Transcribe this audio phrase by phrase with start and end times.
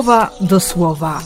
[0.00, 1.22] słowa do słowa.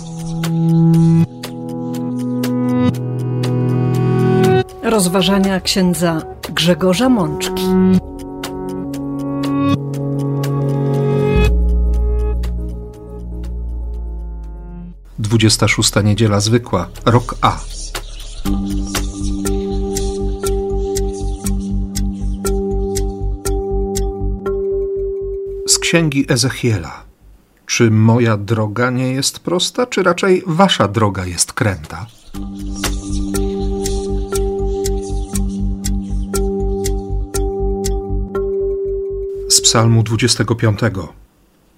[4.82, 7.62] Rozważania księdza Grzegorza Mączki.
[15.18, 17.58] Dwudziesta szósta niedziela zwykła, rok A.
[25.68, 27.03] Z księgi Ezechiela.
[27.66, 32.06] Czy moja droga nie jest prosta, czy raczej wasza droga jest kręta?
[39.48, 40.80] Z Psalmu 25.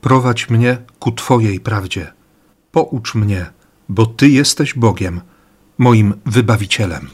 [0.01, 2.13] Prowadź mnie ku Twojej prawdzie.
[2.73, 3.47] Poucz mnie,
[3.89, 5.21] bo Ty jesteś Bogiem,
[5.79, 7.09] moim wybawicielem.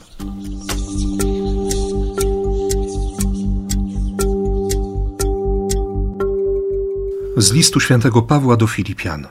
[7.36, 9.26] Z listu świętego Pawła do Filipian.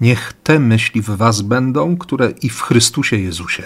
[0.00, 3.62] Niech te myśli w was będą, które i w Chrystusie Jezusie.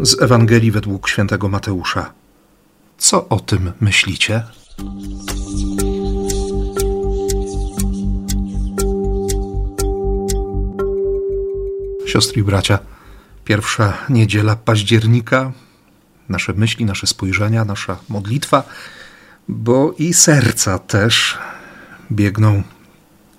[0.00, 2.12] Z Ewangelii według świętego Mateusza.
[2.98, 4.42] Co o tym myślicie?
[12.06, 12.78] Siostry i bracia,
[13.44, 15.52] pierwsza niedziela października,
[16.28, 18.62] nasze myśli, nasze spojrzenia, nasza modlitwa,
[19.48, 21.38] bo i serca też
[22.12, 22.62] biegną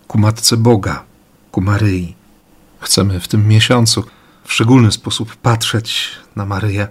[0.07, 1.03] ku Matce Boga,
[1.51, 2.15] ku Maryi.
[2.79, 4.03] Chcemy w tym miesiącu
[4.43, 6.87] w szczególny sposób patrzeć na Maryję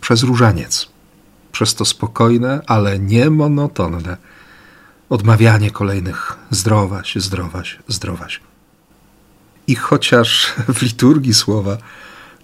[0.00, 0.88] przez różaniec,
[1.52, 4.16] przez to spokojne, ale nie monotonne
[5.08, 8.40] odmawianie kolejnych zdrowaś, zdrowaś, zdrowaś.
[9.66, 11.76] I chociaż w liturgii słowa,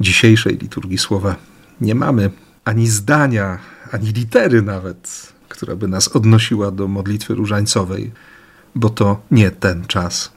[0.01, 1.37] dzisiejszej liturgii słowa,
[1.81, 2.31] nie mamy
[2.71, 3.59] ani zdania,
[3.93, 8.13] ani litery nawet, która by nas odnosiła do modlitwy różańcowej,
[8.75, 10.33] bo to nie ten czas.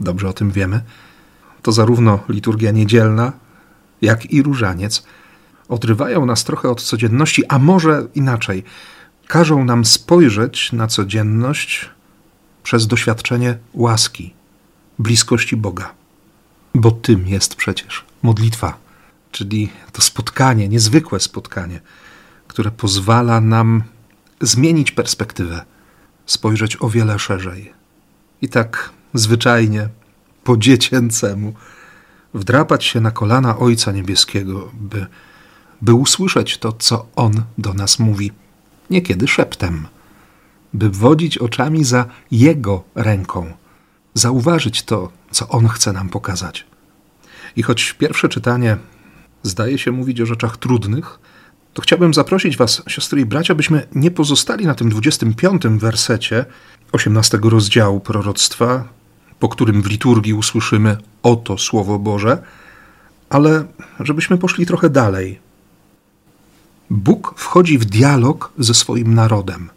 [0.00, 0.80] Dobrze o tym wiemy.
[1.62, 3.32] To zarówno liturgia niedzielna,
[4.02, 5.02] jak i różaniec
[5.68, 8.64] odrywają nas trochę od codzienności, a może inaczej,
[9.26, 11.90] każą nam spojrzeć na codzienność
[12.62, 14.34] przez doświadczenie łaski,
[14.98, 15.94] bliskości Boga.
[16.74, 18.85] Bo tym jest przecież modlitwa
[19.30, 21.80] czyli to spotkanie, niezwykłe spotkanie,
[22.48, 23.82] które pozwala nam
[24.40, 25.64] zmienić perspektywę,
[26.26, 27.72] spojrzeć o wiele szerzej.
[28.42, 29.88] I tak zwyczajnie,
[30.44, 31.54] po dziecięcemu,
[32.34, 35.06] wdrapać się na kolana Ojca Niebieskiego, by,
[35.82, 38.32] by usłyszeć to, co On do nas mówi,
[38.90, 39.86] niekiedy szeptem,
[40.72, 43.52] by wodzić oczami za Jego ręką,
[44.14, 46.66] zauważyć to, co On chce nam pokazać.
[47.56, 48.76] I choć pierwsze czytanie
[49.46, 51.18] zdaje się mówić o rzeczach trudnych,
[51.74, 56.44] to chciałbym zaprosić Was, siostry i bracia, byśmy nie pozostali na tym 25 wersecie
[56.92, 58.84] 18 rozdziału proroctwa,
[59.38, 62.42] po którym w liturgii usłyszymy oto Słowo Boże,
[63.28, 63.64] ale
[64.00, 65.38] żebyśmy poszli trochę dalej.
[66.90, 69.70] Bóg wchodzi w dialog ze swoim narodem.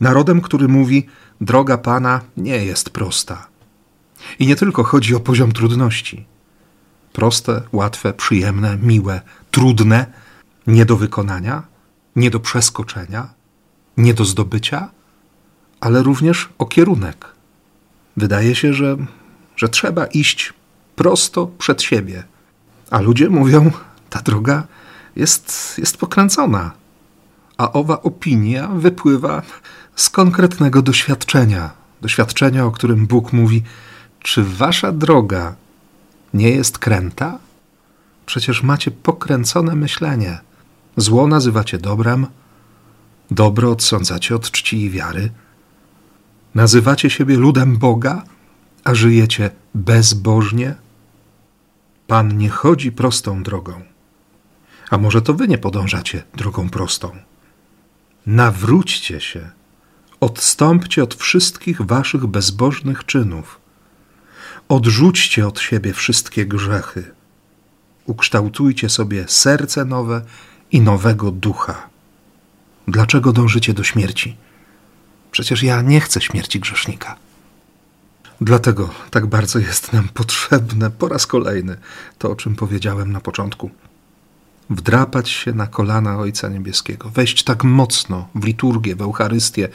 [0.00, 1.06] Narodem, który mówi:
[1.40, 3.46] Droga Pana nie jest prosta.
[4.38, 6.33] I nie tylko chodzi o poziom trudności
[7.14, 9.20] proste, łatwe, przyjemne, miłe,
[9.50, 10.06] trudne,
[10.66, 11.62] nie do wykonania,
[12.16, 13.28] nie do przeskoczenia,
[13.96, 14.88] nie do zdobycia,
[15.80, 17.26] ale również o kierunek.
[18.16, 18.96] Wydaje się, że,
[19.56, 20.52] że trzeba iść
[20.96, 22.24] prosto przed siebie,
[22.90, 23.70] a ludzie mówią,
[24.10, 24.66] ta droga
[25.16, 26.70] jest, jest pokręcona.
[27.58, 29.42] A owa opinia wypływa
[29.96, 31.70] z konkretnego doświadczenia,
[32.00, 33.62] doświadczenia, o którym Bóg mówi:
[34.20, 35.54] Czy wasza droga
[36.34, 37.38] nie jest kręta?
[38.26, 40.38] Przecież macie pokręcone myślenie.
[40.96, 42.26] Zło nazywacie dobrem,
[43.30, 45.30] dobro odsądzacie od czci i wiary.
[46.54, 48.22] Nazywacie siebie ludem Boga,
[48.84, 50.74] a żyjecie bezbożnie?
[52.06, 53.82] Pan nie chodzi prostą drogą.
[54.90, 57.10] A może to wy nie podążacie drogą prostą?
[58.26, 59.50] Nawróćcie się,
[60.20, 63.63] odstąpcie od wszystkich waszych bezbożnych czynów
[64.68, 67.14] Odrzućcie od siebie wszystkie grzechy.
[68.06, 70.22] Ukształtujcie sobie serce nowe
[70.72, 71.88] i nowego ducha.
[72.88, 74.36] Dlaczego dążycie do śmierci?
[75.30, 77.16] Przecież ja nie chcę śmierci grzesznika.
[78.40, 81.76] Dlatego tak bardzo jest nam potrzebne po raz kolejny
[82.18, 83.70] to, o czym powiedziałem na początku.
[84.70, 89.68] Wdrapać się na kolana Ojca Niebieskiego, wejść tak mocno w liturgię, w Eucharystię,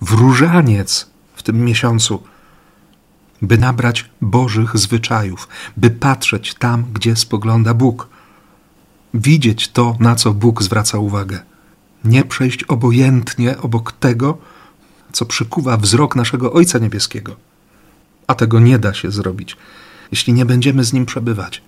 [0.00, 2.22] w różaniec w tym miesiącu,
[3.42, 8.08] by nabrać Bożych zwyczajów, by patrzeć tam, gdzie spogląda Bóg,
[9.14, 11.40] widzieć to, na co Bóg zwraca uwagę.
[12.04, 14.38] Nie przejść obojętnie obok tego,
[15.12, 17.36] co przykuwa wzrok naszego Ojca Niebieskiego.
[18.26, 19.56] A tego nie da się zrobić,
[20.12, 21.62] jeśli nie będziemy z Nim przebywać.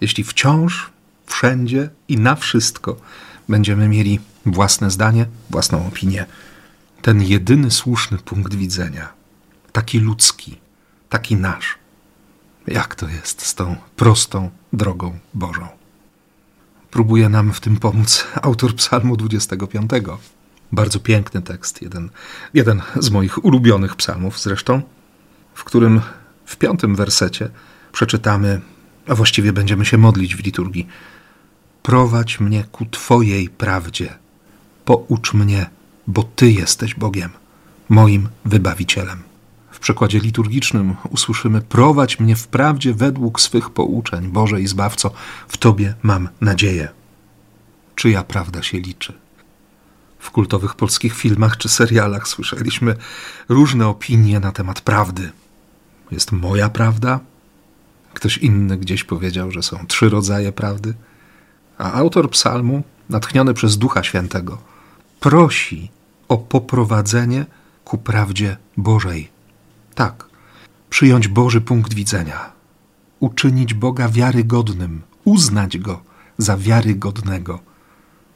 [0.00, 0.90] Jeśli wciąż,
[1.26, 2.96] wszędzie i na wszystko
[3.48, 6.26] będziemy mieli własne zdanie, własną opinię.
[7.02, 9.08] Ten jedyny słuszny punkt widzenia,
[9.72, 10.59] taki ludzki,
[11.10, 11.78] taki nasz.
[12.66, 15.68] Jak to jest z tą prostą drogą Bożą?
[16.90, 19.90] Próbuje nam w tym pomóc autor Psalmu 25.
[20.72, 22.10] Bardzo piękny tekst, jeden,
[22.54, 24.82] jeden z moich ulubionych psalmów zresztą,
[25.54, 26.00] w którym
[26.44, 27.50] w piątym wersecie
[27.92, 28.60] przeczytamy,
[29.08, 30.88] a właściwie będziemy się modlić w liturgii.
[31.82, 34.18] Prowadź mnie ku Twojej prawdzie,
[34.84, 35.70] poucz mnie,
[36.06, 37.30] bo Ty jesteś Bogiem,
[37.88, 39.29] moim wybawicielem.
[39.70, 45.10] W przekładzie liturgicznym usłyszymy: Prowadź mnie w prawdzie według swych pouczeń, Boże i Zbawco,
[45.48, 46.88] w Tobie mam nadzieję.
[47.94, 49.12] Czyja prawda się liczy?
[50.18, 52.96] W kultowych polskich filmach czy serialach słyszeliśmy
[53.48, 55.32] różne opinie na temat prawdy.
[56.10, 57.20] Jest moja prawda?
[58.14, 60.94] Ktoś inny gdzieś powiedział, że są trzy rodzaje prawdy.
[61.78, 64.58] A autor psalmu, natchniony przez Ducha Świętego,
[65.20, 65.90] prosi
[66.28, 67.46] o poprowadzenie
[67.84, 69.39] ku prawdzie Bożej.
[69.94, 70.24] Tak,
[70.90, 72.52] przyjąć Boży punkt widzenia,
[73.20, 76.02] uczynić Boga wiarygodnym, uznać Go
[76.38, 77.60] za wiarygodnego.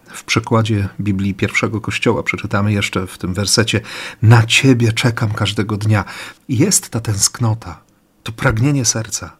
[0.07, 3.81] W przekładzie Biblii pierwszego Kościoła przeczytamy jeszcze w tym wersecie:
[4.23, 6.05] Na Ciebie czekam każdego dnia.
[6.49, 7.81] Jest ta tęsknota,
[8.23, 9.37] to pragnienie serca,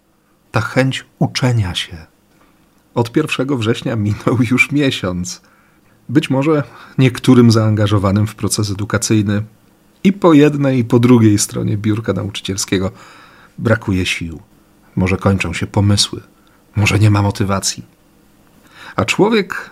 [0.53, 1.97] ta chęć uczenia się.
[2.95, 5.41] Od 1 września minął już miesiąc.
[6.09, 6.63] Być może
[6.99, 9.43] niektórym zaangażowanym w proces edukacyjny
[10.05, 12.91] i po jednej, i po drugiej stronie biurka nauczycielskiego
[13.59, 14.41] brakuje sił.
[14.97, 16.21] Może kończą się pomysły,
[16.77, 17.85] może nie ma motywacji.
[18.97, 19.71] A człowiek,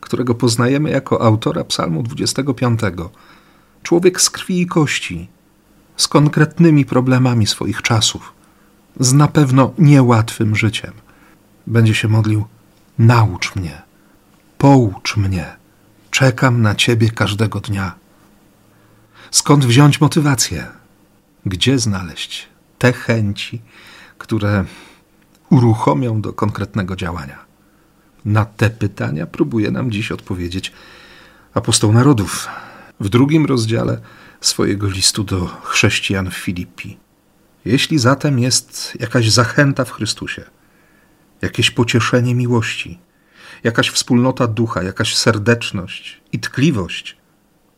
[0.00, 2.80] którego poznajemy jako autora Psalmu 25,
[3.82, 5.28] człowiek z krwi i kości,
[5.96, 8.32] z konkretnymi problemami swoich czasów,
[9.00, 10.92] z na pewno niełatwym życiem,
[11.66, 12.44] będzie się modlił:
[12.98, 13.82] Naucz mnie,
[14.58, 15.56] poucz mnie,
[16.10, 18.05] czekam na Ciebie każdego dnia.
[19.36, 20.66] Skąd wziąć motywację?
[21.46, 22.48] Gdzie znaleźć
[22.78, 23.62] te chęci,
[24.18, 24.64] które
[25.50, 27.44] uruchomią do konkretnego działania?
[28.24, 30.72] Na te pytania próbuje nam dziś odpowiedzieć
[31.54, 32.48] apostoł narodów
[33.00, 34.00] w drugim rozdziale
[34.40, 36.98] swojego listu do chrześcijan w Filipii.
[37.64, 40.44] Jeśli zatem jest jakaś zachęta w Chrystusie,
[41.42, 42.98] jakieś pocieszenie miłości,
[43.64, 47.16] jakaś wspólnota ducha, jakaś serdeczność i tkliwość,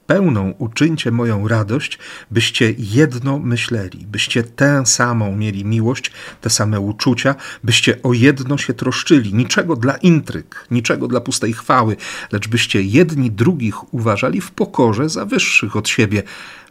[0.08, 1.98] pełną uczyńcie moją radość,
[2.30, 7.34] byście jedno myśleli, byście tę samą mieli miłość, te same uczucia,
[7.64, 11.96] byście o jedno się troszczyli, niczego dla intryg, niczego dla pustej chwały,
[12.32, 16.22] lecz byście jedni drugich uważali w pokorze za wyższych od siebie,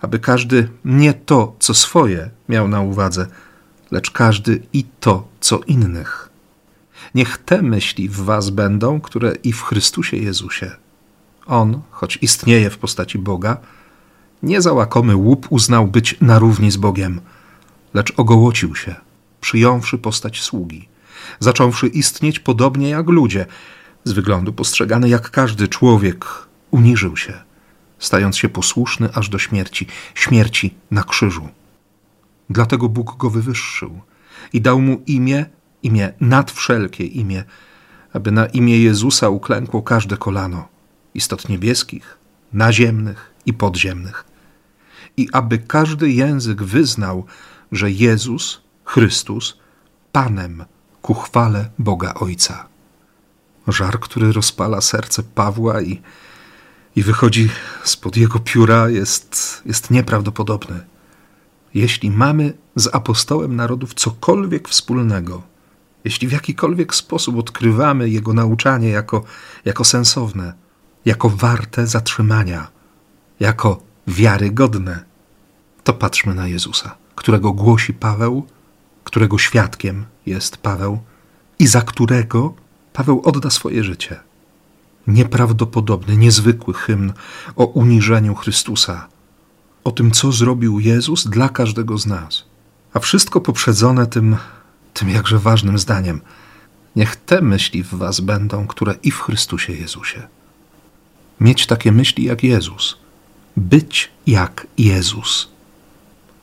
[0.01, 3.27] aby każdy nie to, co swoje miał na uwadze,
[3.91, 6.29] lecz każdy i to, co innych.
[7.15, 10.86] Niech te myśli w was będą, które i w Chrystusie Jezusie
[11.47, 13.57] on, choć istnieje w postaci Boga,
[14.43, 17.21] nie za łakomy łup uznał być na równi z Bogiem,
[17.93, 18.95] lecz ogołocił się,
[19.41, 20.87] przyjąwszy postać sługi,
[21.39, 23.45] zacząwszy istnieć podobnie jak ludzie,
[24.03, 26.25] z wyglądu postrzegany jak każdy człowiek,
[26.71, 27.33] uniżył się,
[27.99, 31.49] stając się posłuszny aż do śmierci, śmierci na krzyżu.
[32.49, 34.01] Dlatego Bóg go wywyższył
[34.53, 35.45] i dał mu imię,
[35.83, 37.43] imię nad wszelkie imię,
[38.13, 40.76] aby na imię Jezusa uklękło każde kolano
[41.17, 42.17] istot niebieskich,
[42.53, 44.25] naziemnych i podziemnych.
[45.17, 47.25] I aby każdy język wyznał,
[47.71, 49.57] że Jezus, Chrystus,
[50.11, 50.65] Panem
[51.01, 52.67] ku chwale Boga Ojca.
[53.67, 56.01] Żar, który rozpala serce Pawła i,
[56.95, 57.49] i wychodzi
[57.83, 60.85] spod jego pióra, jest, jest nieprawdopodobny.
[61.73, 65.43] Jeśli mamy z apostołem narodów cokolwiek wspólnego,
[66.03, 69.23] jeśli w jakikolwiek sposób odkrywamy jego nauczanie jako,
[69.65, 70.53] jako sensowne,
[71.07, 72.67] jako warte zatrzymania,
[73.39, 75.03] jako wiarygodne,
[75.83, 78.47] to patrzmy na Jezusa, którego głosi Paweł,
[79.03, 80.99] którego świadkiem jest Paweł
[81.59, 82.53] i za którego
[82.93, 84.19] Paweł odda swoje życie.
[85.07, 87.13] Nieprawdopodobny, niezwykły hymn
[87.55, 89.07] o uniżeniu Chrystusa,
[89.83, 92.43] o tym, co zrobił Jezus dla każdego z nas.
[92.93, 94.37] A wszystko poprzedzone tym,
[94.93, 96.21] tym jakże ważnym zdaniem:
[96.95, 100.27] Niech te myśli w Was będą, które i w Chrystusie Jezusie
[101.41, 102.97] mieć takie myśli jak Jezus,
[103.57, 105.49] być jak Jezus.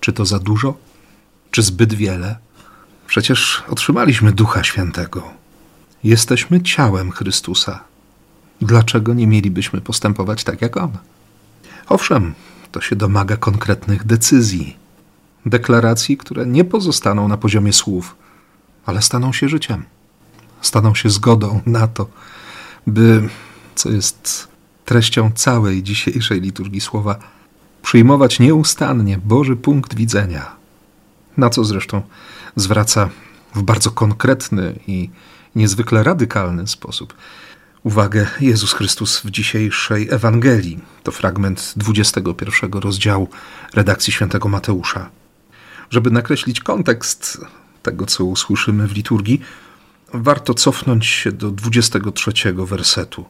[0.00, 0.76] Czy to za dużo,
[1.50, 2.36] czy zbyt wiele?
[3.06, 5.30] Przecież otrzymaliśmy Ducha Świętego.
[6.04, 7.84] Jesteśmy ciałem Chrystusa.
[8.60, 10.90] Dlaczego nie mielibyśmy postępować tak jak on?
[11.88, 12.34] Owszem,
[12.72, 14.76] to się domaga konkretnych decyzji,
[15.46, 18.16] deklaracji, które nie pozostaną na poziomie słów,
[18.86, 19.84] ale staną się życiem,
[20.60, 22.06] staną się zgodą na to,
[22.86, 23.28] by,
[23.74, 24.48] co jest
[24.84, 27.18] treścią całej dzisiejszej liturgii słowa,
[27.82, 30.56] przyjmować nieustannie Boży punkt widzenia,
[31.36, 32.02] na co zresztą
[32.56, 33.10] zwraca
[33.54, 35.10] w bardzo konkretny i
[35.54, 37.14] niezwykle radykalny sposób
[37.84, 40.78] uwagę Jezus Chrystus w dzisiejszej Ewangelii.
[41.02, 43.28] To fragment 21 rozdziału
[43.74, 45.10] redakcji świętego Mateusza.
[45.90, 47.40] Żeby nakreślić kontekst
[47.82, 49.40] tego, co usłyszymy w liturgii,
[50.14, 53.24] warto cofnąć się do 23 wersetu.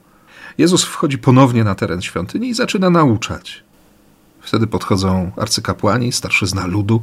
[0.58, 3.64] Jezus wchodzi ponownie na teren świątyni i zaczyna nauczać.
[4.40, 7.00] Wtedy podchodzą arcykapłani, starszyzna ludu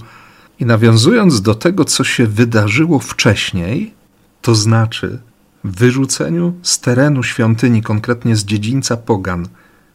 [0.59, 3.93] i nawiązując do tego, co się wydarzyło wcześniej,
[4.41, 5.19] to znaczy
[5.63, 9.47] wyrzuceniu z terenu świątyni, konkretnie z dziedzińca pogan,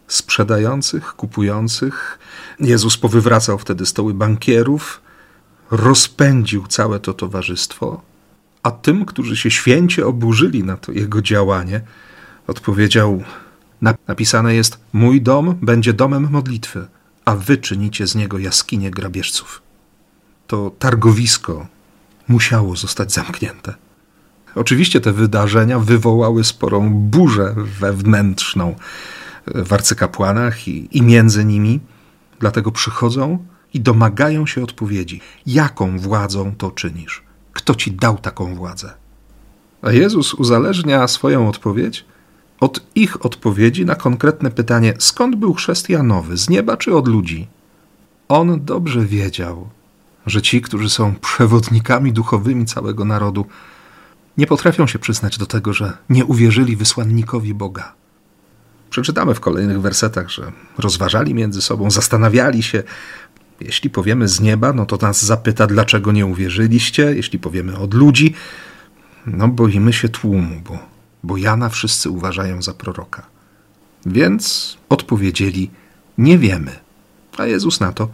[0.08, 2.18] sprzedających, kupujących.
[2.60, 5.00] Jezus powywracał wtedy stoły bankierów,
[5.70, 8.02] rozpędził całe to towarzystwo,
[8.62, 11.80] a tym, którzy się święcie oburzyli na to jego działanie,
[12.46, 13.22] odpowiedział:
[13.80, 16.86] Napisane jest: Mój dom będzie domem modlitwy,
[17.24, 19.62] a wy czynicie z niego jaskinie grabieżców.
[20.46, 21.66] To targowisko
[22.28, 23.74] musiało zostać zamknięte.
[24.54, 28.74] Oczywiście te wydarzenia wywołały sporą burzę wewnętrzną
[29.46, 31.80] w arcykapłanach i, i między nimi,
[32.38, 33.38] dlatego przychodzą
[33.74, 37.22] i domagają się odpowiedzi: jaką władzą to czynisz?
[37.52, 38.94] Kto ci dał taką władzę?
[39.82, 42.04] A Jezus uzależnia swoją odpowiedź
[42.60, 47.46] od ich odpowiedzi na konkretne pytanie: skąd był chrzest Janowy, z nieba czy od ludzi?
[48.28, 49.68] On dobrze wiedział,
[50.26, 53.46] że ci, którzy są przewodnikami duchowymi całego narodu,
[54.38, 57.92] nie potrafią się przyznać do tego, że nie uwierzyli wysłannikowi Boga.
[58.90, 62.82] Przeczytamy w kolejnych wersetach, że rozważali między sobą, zastanawiali się.
[63.60, 67.02] Jeśli powiemy z nieba, no to nas zapyta, dlaczego nie uwierzyliście.
[67.02, 68.34] Jeśli powiemy od ludzi,
[69.26, 70.78] no boimy się tłumu, bo,
[71.26, 73.26] bo Jana wszyscy uważają za proroka.
[74.06, 75.70] Więc odpowiedzieli,
[76.18, 76.72] nie wiemy.
[77.38, 78.08] A Jezus na to,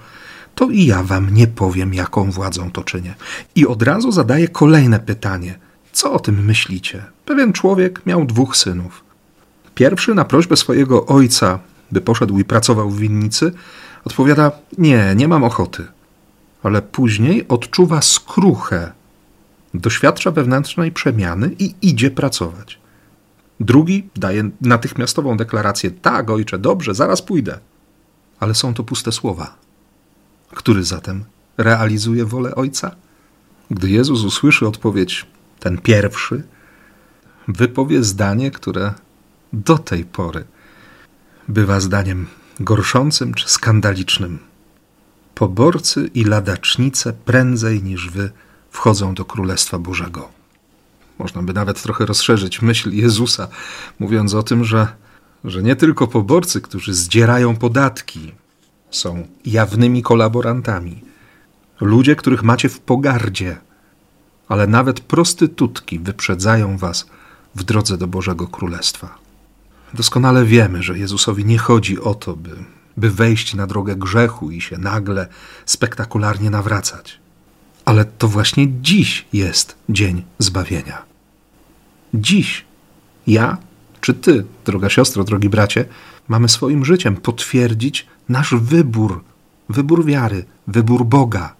[0.54, 3.14] to i ja wam nie powiem, jaką władzą to czynię.
[3.54, 5.58] I od razu zadaje kolejne pytanie–
[5.92, 7.04] co o tym myślicie?
[7.24, 9.04] Pewien człowiek miał dwóch synów.
[9.74, 11.58] Pierwszy na prośbę swojego ojca,
[11.92, 13.52] by poszedł i pracował w winnicy,
[14.04, 15.86] odpowiada: Nie, nie mam ochoty.
[16.62, 18.92] Ale później odczuwa skruchę,
[19.74, 22.78] doświadcza wewnętrznej przemiany i idzie pracować.
[23.62, 27.58] Drugi daje natychmiastową deklarację: Tak, ojcze, dobrze, zaraz pójdę.
[28.40, 29.54] Ale są to puste słowa.
[30.54, 31.24] Który zatem
[31.58, 32.96] realizuje wolę ojca?
[33.70, 35.26] Gdy Jezus usłyszy odpowiedź:
[35.60, 36.42] ten pierwszy,
[37.48, 38.94] wypowie zdanie, które
[39.52, 40.44] do tej pory
[41.48, 42.26] bywa zdaniem
[42.60, 44.38] gorszącym czy skandalicznym.
[45.34, 48.30] Poborcy i ladacznice prędzej niż wy
[48.70, 50.41] wchodzą do Królestwa Bożego.
[51.22, 53.48] Można by nawet trochę rozszerzyć myśl Jezusa,
[53.98, 54.88] mówiąc o tym, że,
[55.44, 58.32] że nie tylko poborcy, którzy zdzierają podatki,
[58.90, 61.02] są jawnymi kolaborantami.
[61.80, 63.56] Ludzie, których macie w pogardzie,
[64.48, 67.06] ale nawet prostytutki wyprzedzają was
[67.54, 69.18] w drodze do Bożego Królestwa.
[69.94, 72.50] Doskonale wiemy, że Jezusowi nie chodzi o to, by,
[72.96, 75.26] by wejść na drogę grzechu i się nagle,
[75.66, 77.20] spektakularnie nawracać.
[77.84, 81.11] Ale to właśnie dziś jest dzień zbawienia.
[82.14, 82.64] Dziś
[83.26, 83.58] ja
[84.00, 85.84] czy ty, droga siostro, drogi bracie,
[86.28, 89.24] mamy swoim życiem potwierdzić nasz wybór,
[89.68, 91.54] wybór wiary, wybór Boga,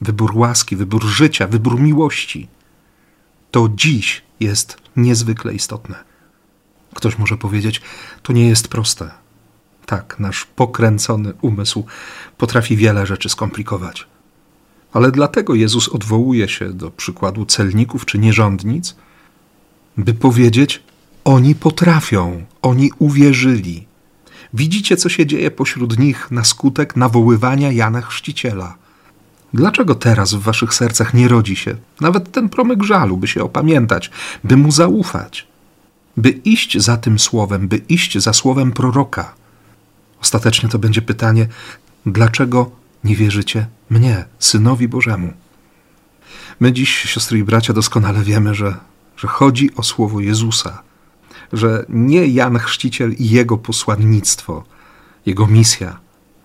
[0.00, 2.48] wybór łaski, wybór życia, wybór miłości.
[3.50, 5.96] To dziś jest niezwykle istotne.
[6.94, 7.82] Ktoś może powiedzieć,
[8.22, 9.10] to nie jest proste.
[9.86, 11.84] Tak, nasz pokręcony umysł
[12.38, 14.06] potrafi wiele rzeczy skomplikować.
[14.92, 18.96] Ale dlatego Jezus odwołuje się do przykładu celników czy nierządnic,
[19.96, 20.82] by powiedzieć:
[21.24, 23.86] Oni potrafią, oni uwierzyli.
[24.54, 28.74] Widzicie, co się dzieje pośród nich na skutek nawoływania Jana Chrzciciela.
[29.54, 34.10] Dlaczego teraz w waszych sercach nie rodzi się nawet ten promyk żalu, by się opamiętać,
[34.44, 35.46] by mu zaufać,
[36.16, 39.34] by iść za tym słowem, by iść za słowem proroka?
[40.22, 41.48] Ostatecznie to będzie pytanie,
[42.06, 42.70] dlaczego
[43.04, 45.32] nie wierzycie mnie, synowi Bożemu?
[46.60, 48.74] My dziś, siostry i bracia, doskonale wiemy, że,
[49.16, 50.82] że chodzi o słowo Jezusa,
[51.52, 54.64] że nie Jan Chrzciciel i jego posłannictwo,
[55.26, 55.98] jego misja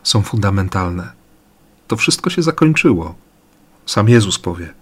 [0.03, 1.21] są fundamentalne
[1.91, 3.15] to wszystko się zakończyło.
[3.85, 4.73] Sam Jezus powie,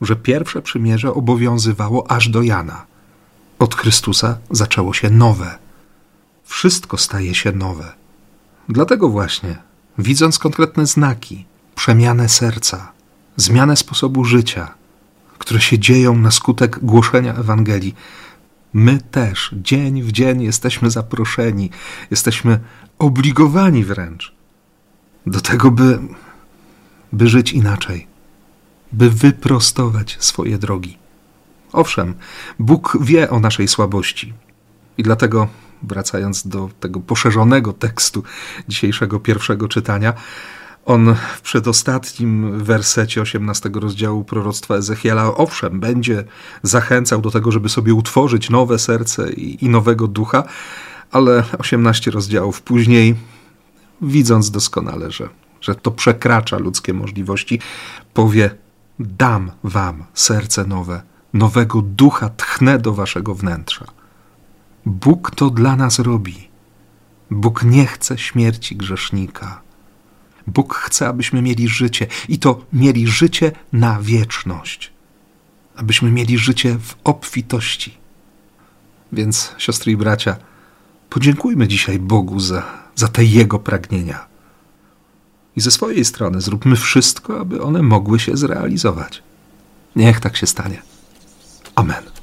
[0.00, 2.86] że pierwsze przymierze obowiązywało aż do Jana.
[3.58, 5.58] Od Chrystusa zaczęło się nowe.
[6.44, 7.92] wszystko staje się nowe.
[8.68, 9.56] Dlatego właśnie,
[9.98, 11.44] widząc konkretne znaki,
[11.74, 12.92] przemianę serca,
[13.36, 14.74] zmianę sposobu życia,
[15.40, 17.94] które się dzieją na skutek głoszenia Ewangelii,
[18.72, 21.70] my też dzień w dzień jesteśmy zaproszeni,
[22.10, 22.60] jesteśmy
[22.98, 24.34] obligowani wręcz
[25.26, 25.98] do tego, by,
[27.12, 28.06] by żyć inaczej,
[28.92, 30.98] by wyprostować swoje drogi.
[31.72, 32.14] Owszem,
[32.58, 34.32] Bóg wie o naszej słabości
[34.98, 35.48] i dlatego,
[35.82, 38.22] wracając do tego poszerzonego tekstu
[38.68, 40.14] dzisiejszego pierwszego czytania,
[40.84, 46.24] on w przedostatnim wersecie 18 rozdziału proroctwa Ezechiela, owszem, będzie
[46.62, 50.44] zachęcał do tego, żeby sobie utworzyć nowe serce i, i nowego ducha,
[51.10, 53.14] ale 18 rozdziałów później,
[54.02, 55.28] widząc doskonale, że,
[55.60, 57.60] że to przekracza ludzkie możliwości,
[58.14, 58.50] powie:
[58.98, 63.84] Dam wam serce nowe, nowego ducha tchnę do waszego wnętrza.
[64.86, 66.48] Bóg to dla nas robi.
[67.30, 69.62] Bóg nie chce śmierci grzesznika.
[70.46, 74.92] Bóg chce, abyśmy mieli życie i to mieli życie na wieczność.
[75.76, 77.98] Abyśmy mieli życie w obfitości.
[79.12, 80.36] Więc, siostry i bracia,
[81.10, 82.62] podziękujmy dzisiaj Bogu za,
[82.94, 84.26] za te Jego pragnienia.
[85.56, 89.22] I ze swojej strony zróbmy wszystko, aby one mogły się zrealizować.
[89.96, 90.82] Niech tak się stanie.
[91.74, 92.19] Amen.